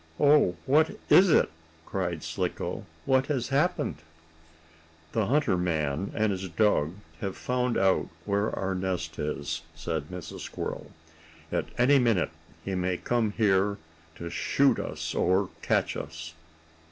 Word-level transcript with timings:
"Oh, 0.19 0.55
what 0.65 0.95
is 1.11 1.29
it?" 1.29 1.47
cried 1.85 2.23
Slicko. 2.23 2.87
"What 3.05 3.27
has 3.27 3.49
happened?" 3.49 3.97
"The 5.11 5.27
hunter 5.27 5.55
man, 5.59 6.11
and 6.15 6.31
his 6.31 6.49
dog, 6.49 6.95
have 7.19 7.37
found 7.37 7.77
out 7.77 8.07
where 8.25 8.49
our 8.57 8.73
nest 8.73 9.19
is," 9.19 9.61
said 9.75 10.09
Mrs. 10.09 10.39
Squirrel. 10.39 10.89
"At 11.51 11.67
any 11.77 11.99
minute 11.99 12.31
he 12.65 12.73
may 12.73 12.97
come 12.97 13.33
here 13.33 13.77
to 14.15 14.31
shoot 14.31 14.79
us, 14.79 15.13
or 15.13 15.51
catch 15.61 15.95
us." 15.95 16.33